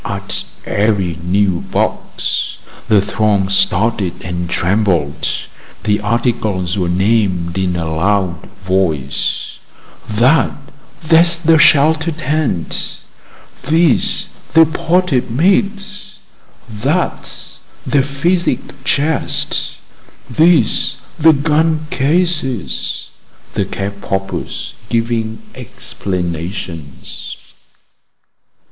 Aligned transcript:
At 0.03 0.45
every 0.65 1.19
new 1.21 1.59
box 1.61 2.57
the 2.87 3.01
throng 3.01 3.49
started 3.49 4.19
and 4.23 4.49
trembled. 4.49 5.27
The 5.83 5.99
articles 5.99 6.75
were 6.75 6.89
named 6.89 7.55
in 7.55 7.75
a 7.75 7.85
loud 7.85 8.49
voice: 8.65 9.59
"That 10.09 10.53
there's 11.03 11.37
the 11.37 11.59
shelter 11.59 12.11
tent; 12.11 12.97
these 13.67 14.29
the 14.55 14.65
potted 14.65 15.29
meats; 15.29 16.17
that's 16.67 17.59
the 17.85 18.01
physic 18.01 18.83
chest; 18.83 19.77
these 20.27 20.95
the 21.19 21.31
gun 21.33 21.85
cases," 21.91 23.11
the 23.53 23.65
cap 23.65 24.01
poppers 24.01 24.73
giving 24.89 25.43
explanations. 25.53 27.37